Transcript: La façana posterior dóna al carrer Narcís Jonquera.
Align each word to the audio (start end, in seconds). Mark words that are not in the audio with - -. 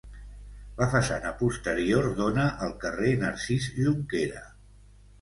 La 0.79 0.87
façana 0.93 1.33
posterior 1.43 2.09
dóna 2.23 2.49
al 2.69 2.75
carrer 2.87 3.15
Narcís 3.23 3.73
Jonquera. 3.81 4.47